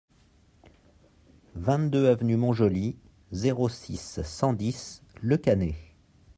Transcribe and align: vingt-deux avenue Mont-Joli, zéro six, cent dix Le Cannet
vingt-deux 1.53 2.07
avenue 2.09 2.35
Mont-Joli, 2.35 2.95
zéro 3.33 3.69
six, 3.69 4.19
cent 4.23 4.51
dix 4.51 5.03
Le 5.21 5.37
Cannet 5.37 5.75